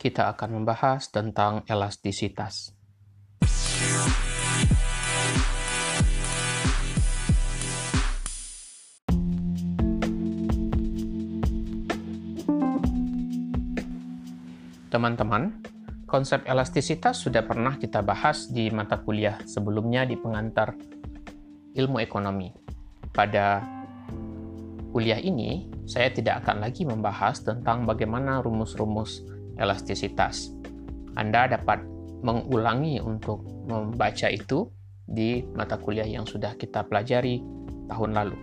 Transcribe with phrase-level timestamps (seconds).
[0.00, 2.72] kita akan membahas tentang elastisitas.
[14.88, 15.60] Teman-teman,
[16.08, 20.74] konsep elastisitas sudah pernah kita bahas di mata kuliah sebelumnya di pengantar
[21.76, 22.48] ilmu ekonomi.
[23.12, 23.60] Pada
[24.96, 30.56] kuliah ini, saya tidak akan lagi membahas tentang bagaimana rumus-rumus elastisitas.
[31.14, 31.84] Anda dapat
[32.24, 34.66] mengulangi untuk membaca itu
[35.04, 37.44] di mata kuliah yang sudah kita pelajari
[37.92, 38.36] tahun lalu.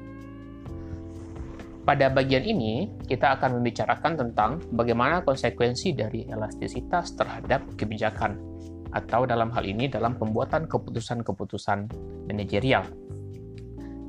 [1.87, 8.35] Pada bagian ini, kita akan membicarakan tentang bagaimana konsekuensi dari elastisitas terhadap kebijakan,
[8.91, 11.87] atau dalam hal ini dalam pembuatan keputusan-keputusan
[12.27, 12.83] manajerial.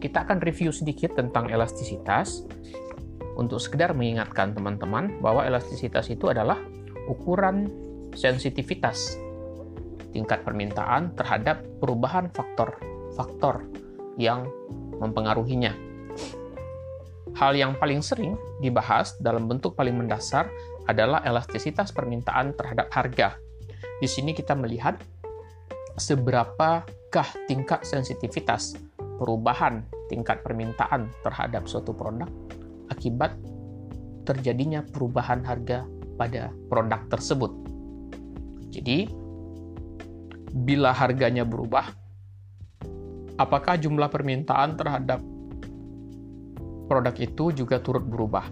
[0.02, 2.46] Kita akan review sedikit tentang elastisitas
[3.38, 6.58] untuk sekedar mengingatkan teman-teman bahwa elastisitas itu adalah
[7.08, 7.72] ukuran
[8.12, 9.16] sensitivitas
[10.12, 13.64] tingkat permintaan terhadap perubahan faktor-faktor
[14.20, 14.48] yang
[15.00, 15.72] mempengaruhinya.
[17.36, 20.48] Hal yang paling sering dibahas dalam bentuk paling mendasar
[20.88, 23.38] adalah elastisitas permintaan terhadap harga.
[24.00, 24.98] Di sini kita melihat
[26.00, 28.74] seberapakah tingkat sensitivitas
[29.18, 32.30] perubahan tingkat permintaan terhadap suatu produk
[32.88, 33.34] akibat
[34.24, 35.84] terjadinya perubahan harga
[36.18, 37.54] pada produk tersebut.
[38.74, 39.08] Jadi,
[40.52, 41.94] bila harganya berubah,
[43.38, 45.22] apakah jumlah permintaan terhadap
[46.90, 48.50] produk itu juga turut berubah?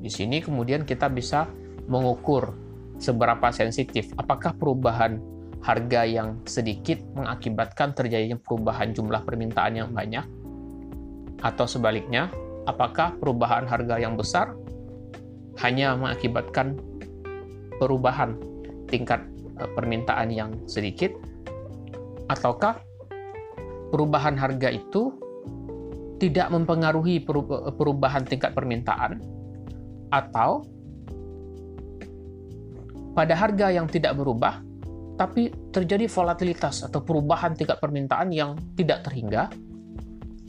[0.00, 1.50] Di sini kemudian kita bisa
[1.90, 2.54] mengukur
[3.02, 5.18] seberapa sensitif apakah perubahan
[5.64, 10.24] harga yang sedikit mengakibatkan terjadinya perubahan jumlah permintaan yang banyak
[11.40, 12.28] atau sebaliknya
[12.68, 14.56] apakah perubahan harga yang besar
[15.62, 16.78] hanya mengakibatkan
[17.78, 18.38] perubahan
[18.90, 19.22] tingkat
[19.60, 21.14] eh, permintaan yang sedikit,
[22.30, 22.80] ataukah
[23.92, 25.14] perubahan harga itu
[26.18, 27.20] tidak mempengaruhi
[27.74, 29.20] perubahan tingkat permintaan,
[30.14, 30.64] atau
[33.14, 34.62] pada harga yang tidak berubah,
[35.14, 39.50] tapi terjadi volatilitas atau perubahan tingkat permintaan yang tidak terhingga,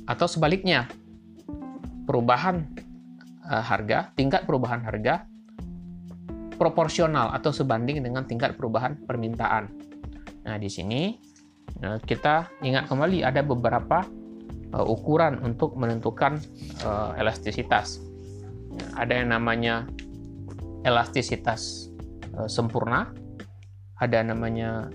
[0.06, 0.90] atau sebaliknya,
[2.06, 2.66] perubahan
[3.46, 5.26] harga, tingkat perubahan harga
[6.56, 9.70] proporsional atau sebanding dengan tingkat perubahan permintaan.
[10.48, 11.20] Nah, di sini
[11.84, 14.08] uh, kita ingat kembali ada beberapa
[14.72, 16.40] uh, ukuran untuk menentukan
[16.88, 18.00] uh, elastisitas.
[18.96, 19.88] Ada yang namanya
[20.88, 21.92] elastisitas
[22.40, 23.12] uh, sempurna,
[24.00, 24.88] ada yang namanya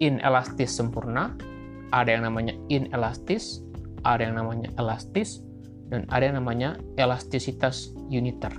[0.00, 1.36] inelastis sempurna,
[1.92, 3.60] ada yang namanya inelastis,
[4.00, 5.44] ada yang namanya elastis,
[5.90, 8.54] dan ada yang namanya elastisitas uniter.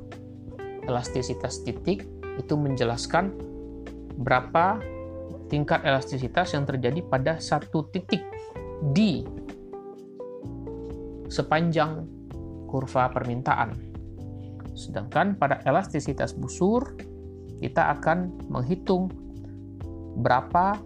[0.88, 2.04] Elastisitas titik
[2.36, 3.32] itu menjelaskan
[4.20, 4.80] berapa
[5.48, 8.24] tingkat elastisitas yang terjadi pada satu titik
[8.92, 9.24] di
[11.32, 12.04] sepanjang
[12.68, 13.87] kurva permintaan.
[14.78, 16.94] Sedangkan pada elastisitas busur,
[17.58, 19.10] kita akan menghitung
[20.22, 20.78] berapa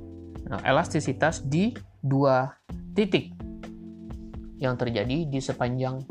[0.47, 2.55] nah, elastisitas di dua
[2.95, 3.35] titik
[4.63, 6.07] yang terjadi di sepanjang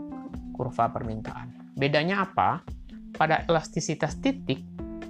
[0.53, 1.73] kurva permintaan.
[1.73, 2.61] Bedanya apa?
[3.17, 4.61] Pada elastisitas titik,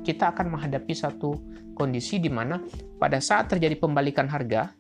[0.06, 1.34] kita akan menghadapi satu
[1.74, 2.62] kondisi di mana
[3.02, 4.70] pada saat terjadi pembalikan harga,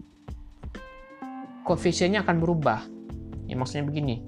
[1.66, 2.80] koefisiennya akan berubah.
[3.50, 4.22] Ya, maksudnya begini,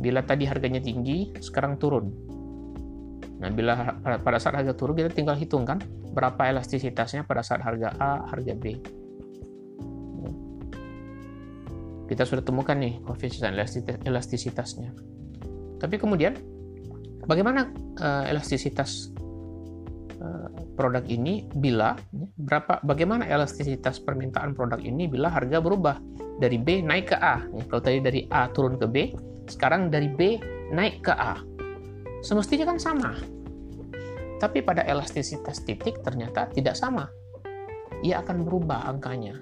[0.00, 2.27] bila tadi harganya tinggi, sekarang turun
[3.38, 5.78] Nah, bila pada saat harga turun, kita tinggal hitung kan
[6.10, 8.74] berapa elastisitasnya pada saat harga A, harga B.
[12.08, 13.54] Kita sudah temukan nih koefisien
[14.02, 14.90] elastisitasnya.
[15.78, 16.34] Tapi kemudian
[17.28, 17.68] bagaimana
[18.00, 19.12] uh, elastisitas
[20.18, 21.94] uh, produk ini bila
[22.40, 26.00] berapa bagaimana elastisitas permintaan produk ini bila harga berubah
[26.40, 27.44] dari B naik ke A.
[27.68, 28.96] Kalau tadi dari A turun ke B,
[29.46, 30.40] sekarang dari B
[30.72, 31.36] naik ke A.
[32.20, 33.14] Semestinya kan sama.
[34.38, 37.10] Tapi pada elastisitas titik ternyata tidak sama.
[38.06, 39.38] Ia akan berubah angkanya.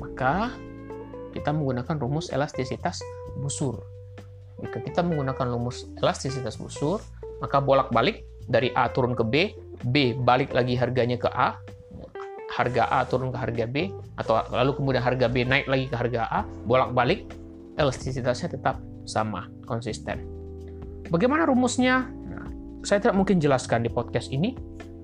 [0.00, 0.52] Maka
[1.36, 3.04] kita menggunakan rumus elastisitas
[3.36, 3.84] busur.
[4.64, 6.98] Jika kita menggunakan rumus elastisitas busur,
[7.38, 9.34] maka bolak-balik dari A turun ke B,
[9.84, 11.60] B balik lagi harganya ke A,
[12.48, 16.26] harga A turun ke harga B, atau lalu kemudian harga B naik lagi ke harga
[16.32, 17.28] A, bolak-balik,
[17.76, 20.37] elastisitasnya tetap sama, konsisten.
[21.08, 22.18] Bagaimana rumusnya?
[22.86, 24.54] saya tidak mungkin jelaskan di podcast ini.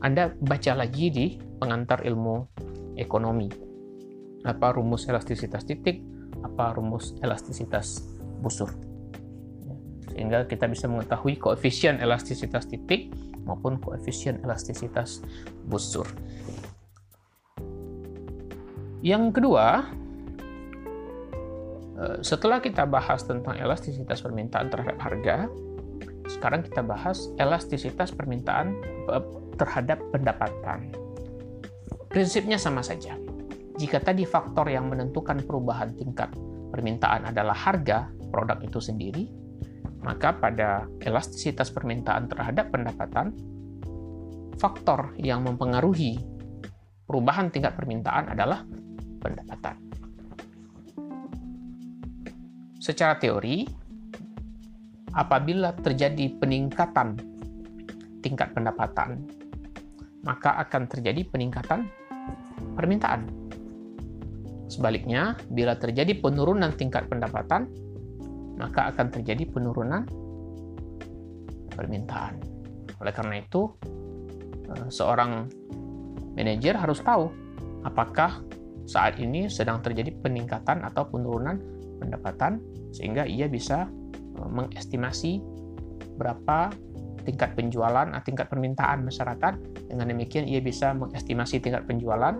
[0.05, 1.27] Anda baca lagi di
[1.59, 2.45] pengantar ilmu
[3.01, 3.49] ekonomi.
[4.45, 6.05] Apa rumus elastisitas titik,
[6.45, 8.05] apa rumus elastisitas
[8.45, 8.69] busur.
[10.13, 13.11] Sehingga kita bisa mengetahui koefisien elastisitas titik
[13.49, 15.25] maupun koefisien elastisitas
[15.67, 16.07] busur.
[19.05, 19.89] Yang kedua,
[21.97, 25.49] eh, setelah kita bahas tentang elastisitas permintaan terhadap harga,
[26.29, 28.77] sekarang kita bahas elastisitas permintaan
[29.13, 29.25] eh,
[29.61, 30.91] terhadap pendapatan.
[32.11, 33.19] Prinsipnya sama saja.
[33.75, 36.31] Jika tadi faktor yang menentukan perubahan tingkat
[36.71, 39.27] permintaan adalah harga produk itu sendiri,
[40.05, 43.35] maka pada elastisitas permintaan terhadap pendapatan,
[44.61, 46.23] faktor yang mempengaruhi
[47.09, 48.63] perubahan tingkat permintaan adalah
[49.19, 49.77] pendapatan.
[52.79, 53.65] Secara teori,
[55.15, 57.19] apabila terjadi peningkatan
[58.21, 59.23] tingkat pendapatan,
[60.27, 61.87] maka akan terjadi peningkatan
[62.75, 63.31] permintaan.
[64.67, 67.69] Sebaliknya, bila terjadi penurunan tingkat pendapatan,
[68.59, 70.09] maka akan terjadi penurunan
[71.71, 72.41] permintaan.
[72.99, 73.71] Oleh karena itu,
[74.73, 75.47] eh, seorang
[76.35, 77.31] manajer harus tahu
[77.87, 78.43] apakah
[78.89, 81.61] saat ini sedang terjadi peningkatan atau penurunan
[82.01, 82.59] pendapatan
[82.91, 83.89] sehingga ia bisa
[84.39, 85.39] mengestimasi
[86.19, 86.71] berapa
[87.25, 89.55] tingkat penjualan, ah, tingkat permintaan masyarakat.
[89.89, 92.37] Dengan demikian ia bisa mengestimasi tingkat penjualan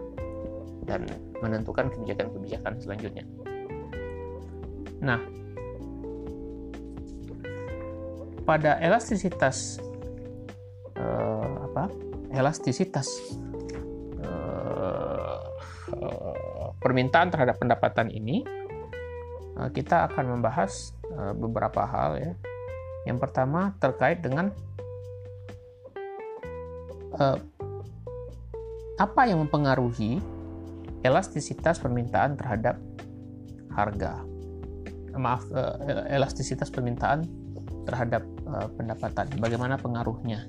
[0.85, 1.01] dan
[1.41, 3.25] menentukan kebijakan-kebijakan selanjutnya.
[5.01, 5.21] Nah,
[8.45, 9.81] pada elastisitas
[10.97, 11.89] eh, apa?
[12.35, 13.09] Elastisitas
[14.21, 15.41] eh,
[16.83, 18.45] permintaan terhadap pendapatan ini
[19.55, 21.04] Eh, kita akan membahas eh,
[21.35, 22.33] beberapa hal ya.
[23.05, 24.51] Yang pertama terkait dengan
[27.21, 27.39] eh,
[28.99, 30.23] apa yang mempengaruhi
[31.05, 32.81] elastisitas permintaan terhadap
[33.75, 34.23] harga.
[35.15, 35.47] Maaf,
[36.11, 37.23] elastisitas permintaan
[37.87, 38.27] terhadap
[38.75, 39.31] pendapatan.
[39.39, 40.43] Bagaimana pengaruhnya?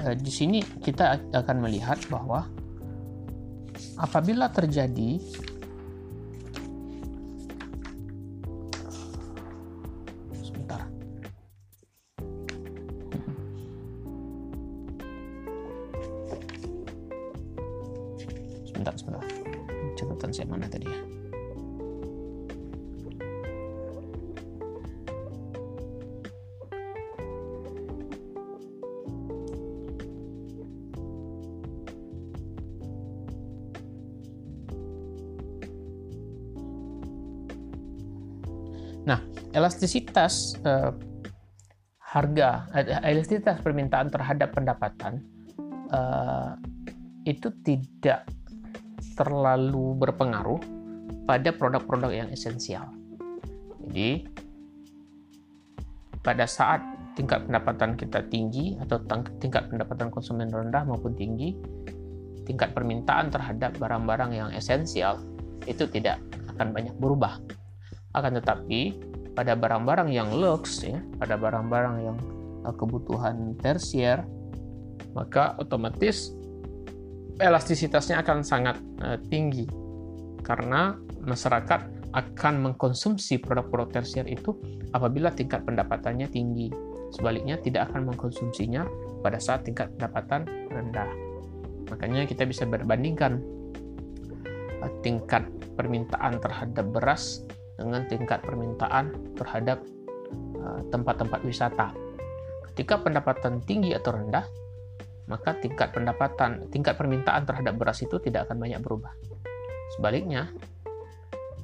[0.00, 2.48] di sini kita akan melihat bahwa
[4.00, 5.20] apabila terjadi
[18.80, 19.24] sebentar sebentar.
[19.92, 21.00] Catatan saya mana tadi ya?
[39.50, 40.94] Elastisitas uh,
[41.98, 45.26] harga, eh, elastisitas permintaan terhadap pendapatan
[45.90, 46.54] uh,
[47.26, 48.30] itu tidak
[49.20, 50.56] terlalu berpengaruh
[51.28, 52.88] pada produk-produk yang esensial.
[53.84, 54.24] Jadi
[56.24, 56.80] pada saat
[57.12, 58.96] tingkat pendapatan kita tinggi atau
[59.36, 61.52] tingkat pendapatan konsumen rendah maupun tinggi,
[62.48, 65.20] tingkat permintaan terhadap barang-barang yang esensial
[65.68, 66.16] itu tidak
[66.56, 67.36] akan banyak berubah.
[68.16, 68.96] Akan tetapi
[69.36, 72.16] pada barang-barang yang lux ya, pada barang-barang yang
[72.64, 74.24] uh, kebutuhan tersier,
[75.12, 76.34] maka otomatis
[77.40, 79.64] elastisitasnya akan sangat uh, tinggi
[80.44, 80.94] karena
[81.24, 84.58] masyarakat akan mengkonsumsi produk-produk tersier itu
[84.90, 86.68] apabila tingkat pendapatannya tinggi.
[87.10, 88.86] Sebaliknya tidak akan mengkonsumsinya
[89.22, 91.10] pada saat tingkat pendapatan rendah.
[91.90, 93.42] Makanya kita bisa berbandingkan
[94.82, 97.42] uh, tingkat permintaan terhadap beras
[97.80, 99.80] dengan tingkat permintaan terhadap
[100.60, 101.90] uh, tempat-tempat wisata.
[102.70, 104.46] Ketika pendapatan tinggi atau rendah,
[105.30, 109.14] maka tingkat pendapatan, tingkat permintaan terhadap beras itu tidak akan banyak berubah.
[109.94, 110.50] Sebaliknya,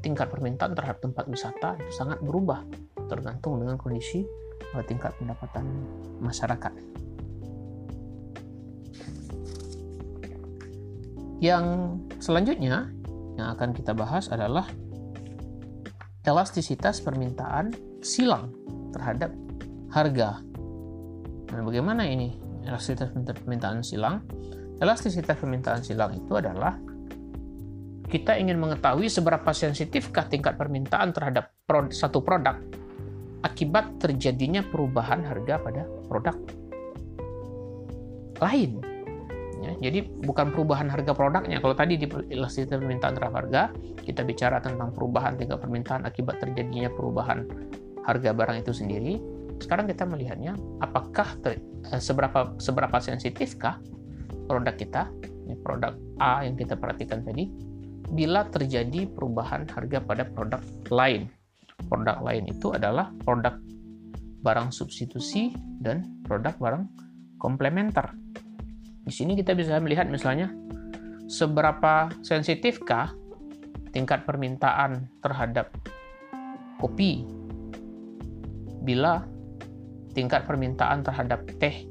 [0.07, 2.63] tingkat permintaan terhadap tempat wisata itu sangat berubah
[3.11, 4.23] tergantung dengan kondisi
[4.87, 5.67] tingkat pendapatan
[6.23, 6.73] masyarakat.
[11.41, 11.65] Yang
[12.21, 12.93] selanjutnya
[13.37, 14.69] yang akan kita bahas adalah
[16.25, 17.73] elastisitas permintaan
[18.05, 18.53] silang
[18.93, 19.33] terhadap
[19.93, 20.41] harga.
[21.47, 24.27] Dan bagaimana ini elastisitas permintaan silang?
[24.83, 26.77] Elastisitas permintaan silang itu adalah
[28.07, 31.51] kita ingin mengetahui seberapa sensitifkah tingkat permintaan terhadap
[31.91, 32.55] satu produk
[33.43, 36.37] akibat terjadinya perubahan harga pada produk
[38.43, 38.83] lain.
[39.57, 41.59] Ya, jadi bukan perubahan harga produknya.
[41.59, 43.63] Kalau tadi di elastisitas permintaan terhadap harga,
[44.05, 47.49] kita bicara tentang perubahan tingkat permintaan akibat terjadinya perubahan
[48.05, 49.15] harga barang itu sendiri.
[49.59, 51.61] Sekarang kita melihatnya apakah ter,
[51.93, 53.81] eh, seberapa seberapa sensitifkah
[54.47, 55.03] produk kita,
[55.49, 57.51] ya, produk A yang kita perhatikan tadi,
[58.13, 61.27] bila terjadi perubahan harga pada produk lain.
[61.91, 63.59] Produk lain itu adalah produk
[64.41, 66.85] barang substitusi dan produk barang
[67.37, 68.15] komplementer
[69.07, 70.51] di sini kita bisa melihat misalnya
[71.31, 73.15] seberapa sensitifkah
[73.95, 75.71] tingkat permintaan terhadap
[76.83, 77.23] kopi
[78.83, 79.23] bila
[80.17, 81.85] tingkat permintaan terhadap teh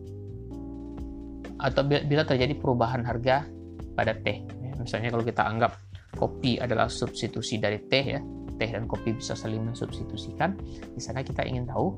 [1.61, 3.45] atau bila terjadi perubahan harga
[3.93, 4.41] pada teh.
[4.41, 5.77] Ya, misalnya kalau kita anggap
[6.17, 8.21] kopi adalah substitusi dari teh ya,
[8.57, 10.57] teh dan kopi bisa saling mensubstitusikan.
[10.97, 11.93] Di sana kita ingin tahu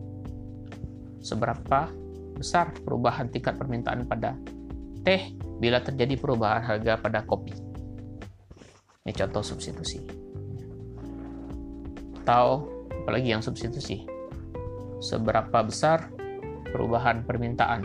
[1.24, 1.90] seberapa
[2.38, 4.36] besar perubahan tingkat permintaan pada
[5.02, 7.56] teh bila terjadi perubahan harga pada kopi.
[9.08, 10.04] Ini contoh substitusi.
[12.22, 14.04] Atau apalagi yang substitusi.
[15.00, 16.17] Seberapa besar
[16.72, 17.84] perubahan permintaan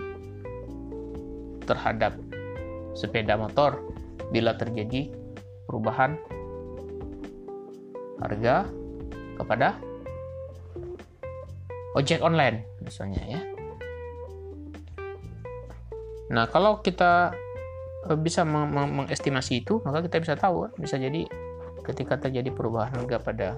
[1.64, 2.18] terhadap
[2.92, 3.80] sepeda motor
[4.34, 5.12] bila terjadi
[5.68, 6.18] perubahan
[8.22, 8.68] harga
[9.38, 9.78] kepada
[11.96, 13.40] ojek online misalnya ya.
[16.32, 17.36] Nah, kalau kita
[18.08, 21.28] eh, bisa meng mengestimasi itu, maka kita bisa tahu, bisa jadi
[21.84, 23.48] ketika terjadi perubahan harga pada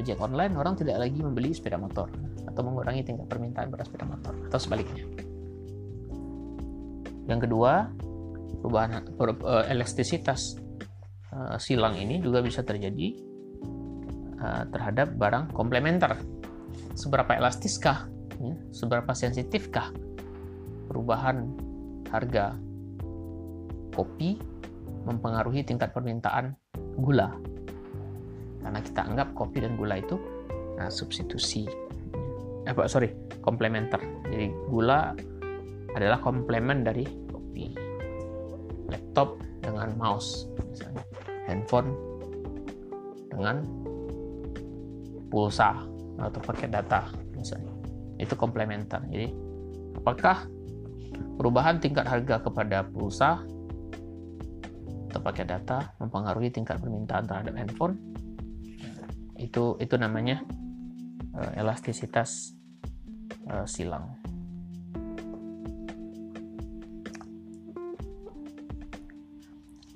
[0.00, 2.08] ojek online, orang tidak lagi membeli sepeda motor
[2.56, 5.04] atau mengurangi tingkat permintaan pada sepeda motor atau sebaliknya.
[7.28, 7.92] Yang kedua,
[8.64, 10.56] perubahan eh, elastisitas
[11.36, 13.12] uh, silang ini juga bisa terjadi
[14.40, 16.16] uh, terhadap barang komplementer.
[16.96, 18.08] Seberapa elastiskah,
[18.40, 19.92] ya, seberapa sensitifkah
[20.88, 21.52] perubahan
[22.08, 22.56] harga
[23.92, 24.40] kopi
[25.04, 26.56] mempengaruhi tingkat permintaan
[26.96, 27.36] gula.
[28.64, 30.16] Karena kita anggap kopi dan gula itu
[30.80, 31.85] nah, substitusi.
[32.66, 33.98] Apa sorry, komplementer.
[34.26, 35.14] Jadi gula
[35.94, 37.72] adalah komplement dari kopi.
[38.90, 41.02] Laptop dengan mouse, misalnya.
[41.46, 41.94] Handphone
[43.30, 43.62] dengan
[45.30, 45.78] pulsa
[46.18, 47.06] atau pakai data,
[47.38, 47.70] misalnya.
[48.18, 48.98] Itu komplementer.
[49.08, 49.30] Jadi,
[50.00, 50.48] apakah
[51.36, 53.44] Perubahan tingkat harga kepada pulsa
[55.12, 58.00] atau pakai data mempengaruhi tingkat permintaan terhadap handphone.
[59.36, 60.40] Itu itu namanya
[61.36, 62.55] uh, elastisitas
[63.50, 64.18] uh, silang.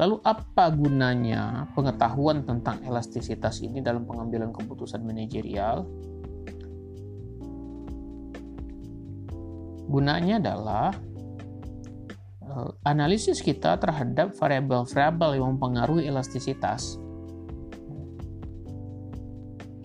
[0.00, 5.85] Lalu apa gunanya pengetahuan tentang elastisitas ini dalam pengambilan keputusan manajerial?
[9.90, 10.95] Gunanya adalah
[12.50, 16.99] Eh, analisis kita terhadap variabel-variabel yang mempengaruhi elastisitas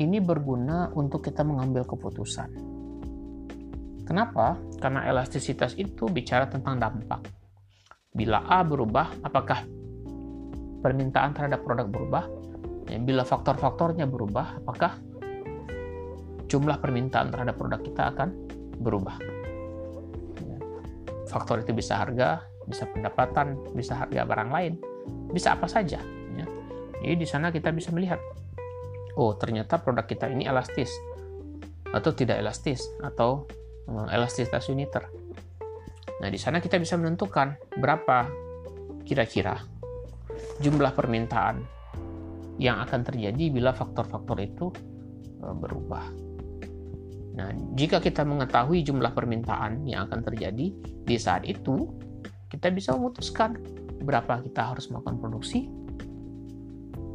[0.01, 2.64] ini berguna untuk kita mengambil keputusan.
[4.05, 4.61] Kenapa?
[4.77, 7.25] Karena elastisitas itu bicara tentang dampak.
[8.13, 9.65] Bila A berubah, apakah
[10.85, 12.23] permintaan terhadap produk berubah?
[12.85, 15.01] Ya, bila faktor-faktornya berubah, apakah
[16.45, 18.29] jumlah permintaan terhadap produk kita akan
[18.77, 19.17] berubah?
[20.45, 20.57] Ya,
[21.25, 24.77] faktor itu bisa harga, bisa pendapatan, bisa harga barang lain,
[25.33, 25.97] bisa apa saja.
[26.37, 26.45] Ya.
[27.01, 28.21] Jadi di sana kita bisa melihat,
[29.17, 30.93] oh ternyata produk kita ini elastis
[31.89, 33.49] atau tidak elastis atau
[33.87, 35.05] elastisitas uniter.
[36.21, 38.25] Nah di sana kita bisa menentukan berapa
[39.05, 39.61] kira-kira
[40.59, 41.61] jumlah permintaan
[42.57, 44.71] yang akan terjadi bila faktor-faktor itu
[45.43, 46.25] eh, berubah.
[47.35, 50.71] Nah, jika kita mengetahui jumlah permintaan yang akan terjadi
[51.03, 51.91] di saat itu,
[52.47, 53.59] kita bisa memutuskan
[53.99, 55.67] berapa kita harus melakukan produksi,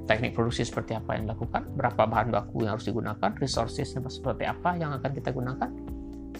[0.04, 4.76] teknik produksi seperti apa yang dilakukan, berapa bahan baku yang harus digunakan, resourcesnya seperti apa
[4.76, 5.70] yang akan kita gunakan,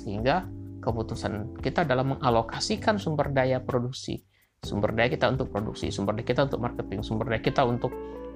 [0.00, 0.49] sehingga
[0.80, 4.25] keputusan kita dalam mengalokasikan sumber daya produksi
[4.61, 7.92] sumber daya kita untuk produksi, sumber daya kita untuk marketing, sumber daya kita untuk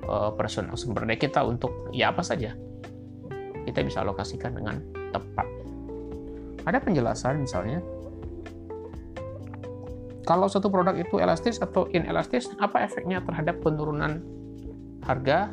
[0.09, 2.57] uh, personal, sumber daya kita untuk ya apa saja.
[3.65, 4.81] Kita bisa alokasikan dengan
[5.13, 5.47] tepat.
[6.65, 7.81] Ada penjelasan misalnya
[10.25, 14.25] kalau satu produk itu elastis atau inelastis, apa efeknya terhadap penurunan
[15.05, 15.53] harga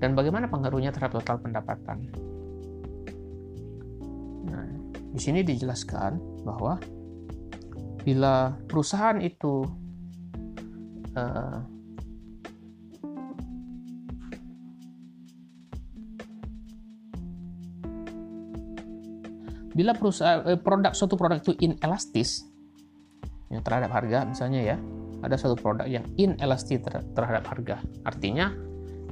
[0.00, 2.08] dan bagaimana pengaruhnya terhadap total pendapatan?
[4.48, 4.79] Nah,
[5.10, 6.78] di sini dijelaskan bahwa
[8.00, 9.66] bila perusahaan itu
[11.18, 11.58] uh,
[19.74, 22.46] bila perusahaan eh, produk suatu produk itu inelastis
[23.52, 24.76] ya, terhadap harga misalnya ya
[25.20, 26.80] ada satu produk yang inelastis
[27.12, 27.76] terhadap harga.
[28.08, 28.52] Artinya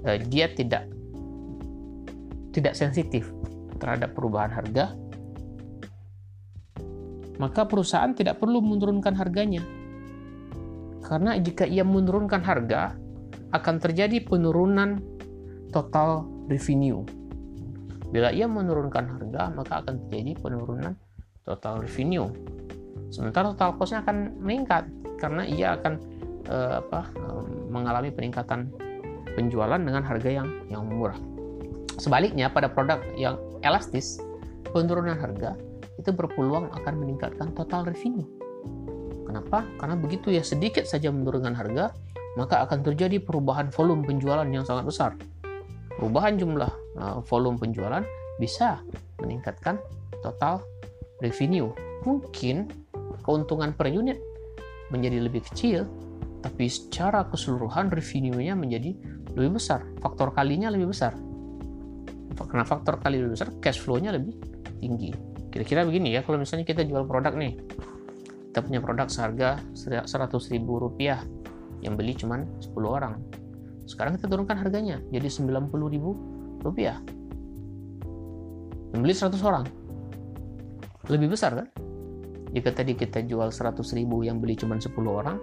[0.08, 0.88] eh, dia tidak
[2.56, 3.28] tidak sensitif
[3.76, 4.96] terhadap perubahan harga
[7.38, 9.62] maka perusahaan tidak perlu menurunkan harganya.
[11.06, 12.98] Karena jika ia menurunkan harga
[13.54, 15.00] akan terjadi penurunan
[15.72, 17.06] total revenue.
[18.12, 20.92] Bila ia menurunkan harga maka akan terjadi penurunan
[21.46, 22.28] total revenue.
[23.08, 24.84] Sementara total cost-nya akan meningkat
[25.16, 25.96] karena ia akan
[26.50, 28.68] uh, apa, uh, mengalami peningkatan
[29.32, 31.16] penjualan dengan harga yang yang murah.
[31.96, 34.20] Sebaliknya pada produk yang elastis,
[34.70, 35.56] penurunan harga
[35.98, 38.24] itu berpeluang akan meningkatkan total revenue.
[39.26, 39.66] Kenapa?
[39.76, 41.92] Karena begitu ya sedikit saja menurunkan harga,
[42.38, 45.10] maka akan terjadi perubahan volume penjualan yang sangat besar.
[45.98, 48.00] Perubahan jumlah uh, volume penjualan
[48.38, 48.78] bisa
[49.18, 49.82] meningkatkan
[50.22, 50.62] total
[51.18, 51.74] revenue.
[52.06, 52.70] Mungkin
[53.26, 54.16] keuntungan per unit
[54.94, 55.84] menjadi lebih kecil,
[56.40, 58.94] tapi secara keseluruhan revenue-nya menjadi
[59.34, 59.84] lebih besar.
[59.98, 61.12] Faktor kalinya lebih besar.
[62.38, 64.38] Karena faktor kali lebih besar, cash flow-nya lebih
[64.78, 65.10] tinggi.
[65.58, 67.58] Kira-kira begini ya, kalau misalnya kita jual produk nih,
[68.54, 70.06] kita punya produk seharga 100
[70.54, 71.18] ribu rupiah,
[71.82, 73.18] yang beli cuma 10 orang.
[73.90, 76.14] Sekarang kita turunkan harganya jadi 90 ribu
[76.62, 77.02] rupiah.
[78.94, 79.64] Yang beli 100 orang.
[81.10, 81.66] Lebih besar kan?
[82.52, 85.36] jika tadi kita jual 100 ribu yang beli cuma 10 orang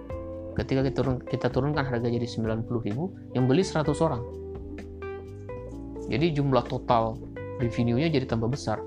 [0.56, 4.22] ketika kita, turun, kita turunkan harga jadi 90 ribu yang beli 100 orang
[6.10, 7.18] jadi jumlah total
[7.62, 8.82] revenue-nya jadi tambah besar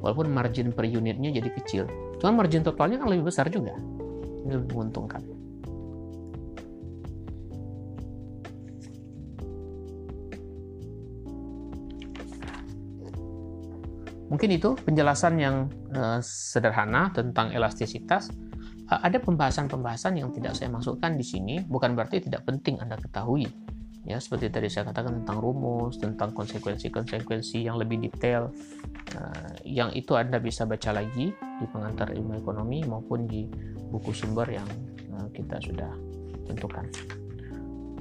[0.00, 1.84] walaupun margin per unitnya jadi kecil
[2.18, 3.76] cuma margin totalnya kan lebih besar juga
[4.44, 5.22] ini lebih menguntungkan
[14.30, 18.30] Mungkin itu penjelasan yang uh, sederhana tentang elastisitas.
[18.86, 23.50] Uh, ada pembahasan-pembahasan yang tidak saya masukkan di sini, bukan berarti tidak penting Anda ketahui.
[24.08, 28.48] Ya, seperti tadi saya katakan tentang rumus, tentang konsekuensi-konsekuensi yang lebih detail,
[29.12, 33.44] uh, yang itu Anda bisa baca lagi di pengantar ilmu ekonomi maupun di
[33.92, 34.68] buku sumber yang
[35.12, 35.92] uh, kita sudah
[36.48, 36.88] tentukan.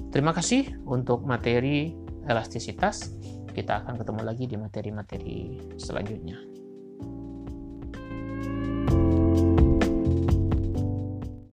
[0.10, 1.94] Terima kasih untuk materi
[2.26, 3.14] elastisitas
[3.52, 5.38] kita akan ketemu lagi di materi-materi
[5.76, 6.59] selanjutnya.